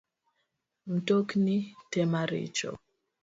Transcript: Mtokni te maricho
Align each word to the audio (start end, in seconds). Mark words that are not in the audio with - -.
Mtokni 0.87 1.57
te 1.91 2.05
maricho 2.05 2.71